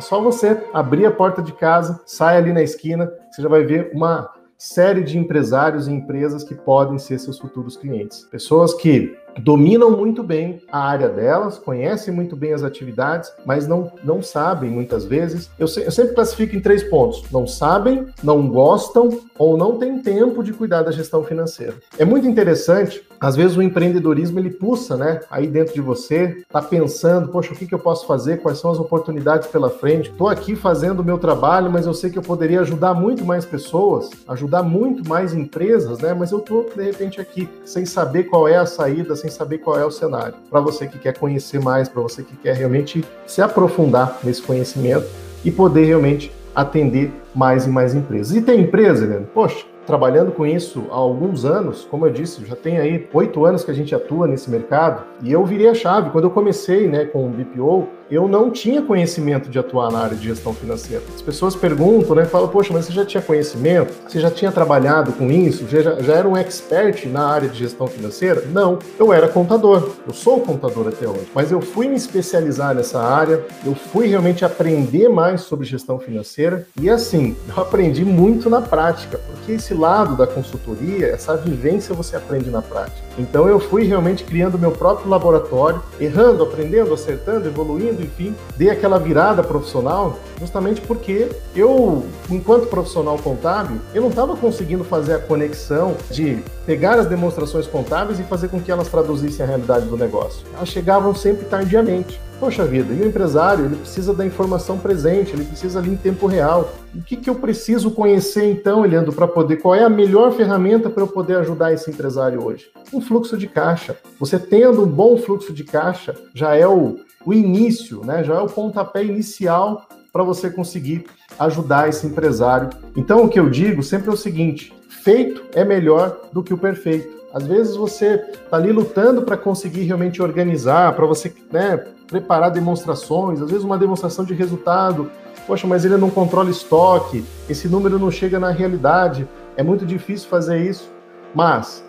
[0.00, 3.64] É só você abrir a porta de casa, sai ali na esquina, você já vai
[3.64, 8.22] ver uma série de empresários e empresas que podem ser seus futuros clientes.
[8.30, 13.92] Pessoas que dominam muito bem a área delas, conhecem muito bem as atividades, mas não,
[14.02, 15.50] não sabem muitas vezes.
[15.58, 20.02] Eu, se, eu, sempre classifico em três pontos: não sabem, não gostam ou não têm
[20.02, 21.74] tempo de cuidar da gestão financeira.
[21.98, 23.08] É muito interessante.
[23.20, 25.20] Às vezes o empreendedorismo ele pulsa, né?
[25.30, 28.38] Aí dentro de você, tá pensando, poxa, o que, que eu posso fazer?
[28.38, 30.10] Quais são as oportunidades pela frente?
[30.10, 33.44] Estou aqui fazendo o meu trabalho, mas eu sei que eu poderia ajudar muito mais
[33.44, 36.14] pessoas, ajudar muito mais empresas, né?
[36.14, 39.78] Mas eu estou de repente aqui sem saber qual é a saída, sem saber qual
[39.78, 40.34] é o cenário.
[40.50, 45.06] Para você que quer conhecer mais, para você que quer realmente se aprofundar nesse conhecimento
[45.44, 48.36] e poder realmente atender mais e mais empresas.
[48.36, 49.30] E tem empresa, Leandro?
[49.32, 53.64] Poxa, trabalhando com isso há alguns anos, como eu disse, já tem aí oito anos
[53.64, 56.10] que a gente atua nesse mercado, e eu virei a chave.
[56.10, 60.16] Quando eu comecei né, com o BPO, eu não tinha conhecimento de atuar na área
[60.16, 61.02] de gestão financeira.
[61.14, 62.24] As pessoas perguntam, né?
[62.24, 63.94] Falam, poxa, mas você já tinha conhecimento?
[64.08, 65.66] Você já tinha trabalhado com isso?
[65.68, 68.42] Já, já era um expert na área de gestão financeira?
[68.52, 69.90] Não, eu era contador.
[70.06, 71.28] Eu sou contador até hoje.
[71.32, 76.66] Mas eu fui me especializar nessa área, eu fui realmente aprender mais sobre gestão financeira
[76.80, 82.16] e assim, eu aprendi muito na prática, porque esse lado da consultoria, essa vivência você
[82.16, 82.98] aprende na prática.
[83.18, 88.98] Então eu fui realmente criando meu próprio laboratório, errando, aprendendo, acertando, evoluindo, enfim, dei aquela
[88.98, 95.96] virada profissional, justamente porque eu, enquanto profissional contábil, eu não estava conseguindo fazer a conexão
[96.10, 100.46] de pegar as demonstrações contábeis e fazer com que elas traduzissem a realidade do negócio.
[100.54, 102.20] Elas chegavam sempre tardiamente.
[102.40, 106.26] Poxa vida, e o empresário, ele precisa da informação presente, ele precisa ali em tempo
[106.26, 106.72] real.
[106.94, 110.88] O que, que eu preciso conhecer então, Eliandro, para poder, qual é a melhor ferramenta
[110.88, 112.70] para eu poder ajudar esse empresário hoje?
[112.94, 113.94] Um fluxo de caixa.
[114.18, 116.96] Você tendo um bom fluxo de caixa, já é o,
[117.26, 118.24] o início, né?
[118.24, 121.04] já é o pontapé inicial para você conseguir
[121.38, 122.70] ajudar esse empresário.
[122.96, 126.58] Então, o que eu digo sempre é o seguinte: feito é melhor do que o
[126.58, 127.19] perfeito.
[127.32, 131.76] Às vezes você está ali lutando para conseguir realmente organizar, para você né,
[132.08, 135.10] preparar demonstrações, às vezes uma demonstração de resultado.
[135.46, 140.28] Poxa, mas ele não controla estoque, esse número não chega na realidade, é muito difícil
[140.28, 140.90] fazer isso.
[141.34, 141.84] Mas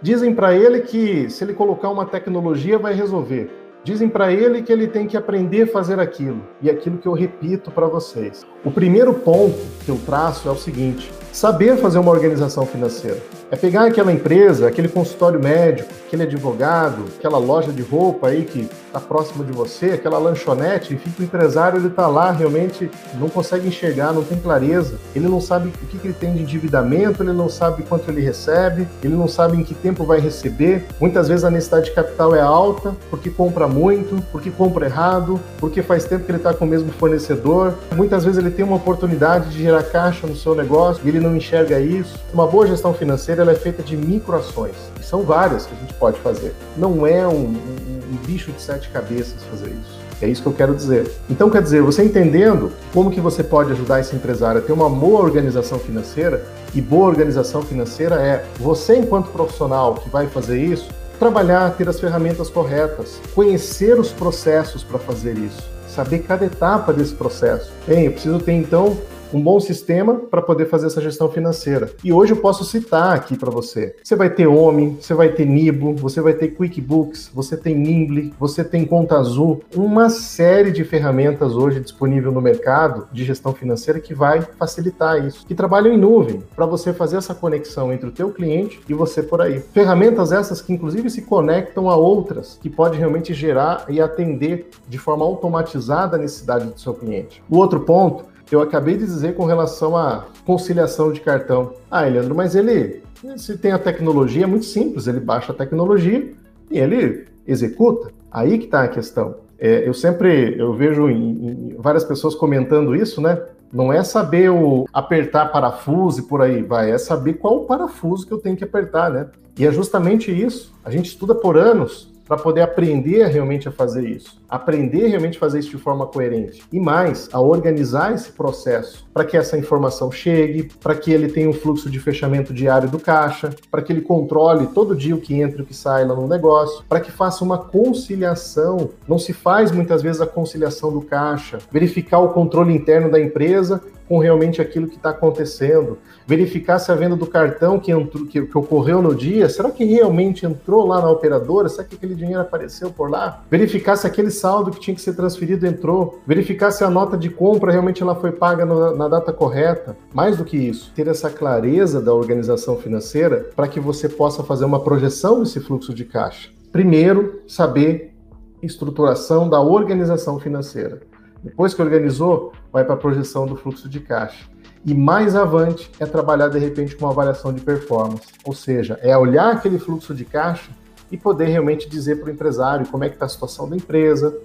[0.00, 3.50] dizem para ele que se ele colocar uma tecnologia vai resolver.
[3.82, 6.42] Dizem para ele que ele tem que aprender a fazer aquilo.
[6.60, 8.44] E aquilo que eu repito para vocês.
[8.64, 13.22] O primeiro ponto que eu traço é o seguinte: saber fazer uma organização financeira.
[13.48, 18.68] É pegar aquela empresa, aquele consultório médico, aquele advogado, aquela loja de roupa aí que
[18.86, 22.90] está próximo de você, aquela lanchonete, enfim, o empresário ele está lá realmente
[23.20, 26.42] não consegue enxergar, não tem clareza, ele não sabe o que, que ele tem de
[26.42, 30.84] endividamento, ele não sabe quanto ele recebe, ele não sabe em que tempo vai receber.
[31.00, 35.82] Muitas vezes a necessidade de capital é alta porque compra muito, porque compra errado, porque
[35.82, 37.74] faz tempo que ele está com o mesmo fornecedor.
[37.94, 41.36] Muitas vezes ele tem uma oportunidade de gerar caixa no seu negócio e ele não
[41.36, 42.18] enxerga isso.
[42.32, 44.74] Uma boa gestão financeira ela é feita de microações.
[45.02, 46.54] São várias que a gente pode fazer.
[46.76, 50.06] Não é um, um, um bicho de sete cabeças fazer isso.
[50.20, 51.10] É isso que eu quero dizer.
[51.28, 54.88] Então, quer dizer, você entendendo como que você pode ajudar esse empresário a ter uma
[54.88, 56.42] boa organização financeira,
[56.74, 60.88] e boa organização financeira é você, enquanto profissional que vai fazer isso,
[61.18, 67.14] trabalhar, ter as ferramentas corretas, conhecer os processos para fazer isso, saber cada etapa desse
[67.14, 67.72] processo.
[67.86, 68.96] Bem, eu preciso ter então
[69.32, 71.90] um bom sistema para poder fazer essa gestão financeira.
[72.02, 73.96] E hoje eu posso citar aqui para você.
[74.02, 78.32] Você vai ter OMI, você vai ter Nibo, você vai ter QuickBooks, você tem Nimble,
[78.38, 84.00] você tem Conta Azul, uma série de ferramentas hoje disponível no mercado de gestão financeira
[84.00, 85.46] que vai facilitar isso.
[85.46, 89.22] Que trabalham em nuvem para você fazer essa conexão entre o teu cliente e você
[89.22, 89.60] por aí.
[89.60, 94.98] Ferramentas essas que inclusive se conectam a outras que pode realmente gerar e atender de
[94.98, 97.42] forma automatizada a necessidade do seu cliente.
[97.50, 101.74] O outro ponto eu acabei de dizer com relação à conciliação de cartão.
[101.90, 103.02] Ah, Leandro, mas ele,
[103.36, 106.32] se tem a tecnologia, é muito simples, ele baixa a tecnologia
[106.70, 108.10] e ele executa.
[108.30, 109.36] Aí que está a questão.
[109.58, 113.40] É, eu sempre eu vejo em, em várias pessoas comentando isso, né?
[113.72, 118.26] Não é saber o apertar parafuso e por aí vai, é saber qual o parafuso
[118.26, 119.28] que eu tenho que apertar, né?
[119.58, 120.72] E é justamente isso.
[120.84, 125.40] A gente estuda por anos para poder aprender realmente a fazer isso, aprender realmente a
[125.40, 130.10] fazer isso de forma coerente e mais a organizar esse processo para que essa informação
[130.10, 134.02] chegue, para que ele tenha um fluxo de fechamento diário do caixa, para que ele
[134.02, 137.10] controle todo dia o que entra e o que sai lá no negócio, para que
[137.10, 138.90] faça uma conciliação.
[139.08, 143.80] Não se faz muitas vezes a conciliação do caixa, verificar o controle interno da empresa
[144.08, 148.42] com realmente aquilo que está acontecendo, verificar se a venda do cartão que, entrou, que,
[148.42, 151.68] que, ocorreu no dia, será que realmente entrou lá na operadora?
[151.68, 153.42] Será que aquele dinheiro apareceu por lá?
[153.50, 157.30] Verificar se aquele saldo que tinha que ser transferido entrou, verificar se a nota de
[157.30, 159.96] compra realmente ela foi paga na, na data correta.
[160.12, 164.64] Mais do que isso, ter essa clareza da organização financeira para que você possa fazer
[164.64, 166.50] uma projeção desse fluxo de caixa.
[166.72, 168.16] Primeiro, saber
[168.62, 171.02] estruturação da organização financeira.
[171.42, 174.46] Depois que organizou, vai para a projeção do fluxo de caixa.
[174.84, 179.16] E mais avante é trabalhar de repente com uma avaliação de performance, ou seja, é
[179.16, 180.70] olhar aquele fluxo de caixa
[181.10, 184.36] e poder realmente dizer para o empresário como é que está a situação da empresa,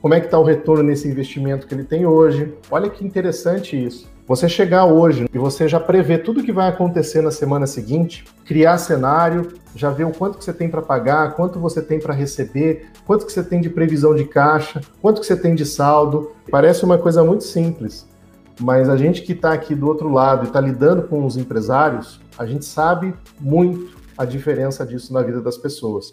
[0.00, 2.54] como é que está o retorno nesse investimento que ele tem hoje.
[2.70, 4.08] Olha que interessante isso.
[4.26, 8.76] Você chegar hoje e você já prever tudo que vai acontecer na semana seguinte, criar
[8.76, 12.88] cenário, já ver o quanto que você tem para pagar, quanto você tem para receber,
[13.06, 16.32] quanto que você tem de previsão de caixa, quanto que você tem de saldo.
[16.50, 18.04] Parece uma coisa muito simples,
[18.60, 22.20] mas a gente que está aqui do outro lado e está lidando com os empresários,
[22.36, 26.12] a gente sabe muito a diferença disso na vida das pessoas.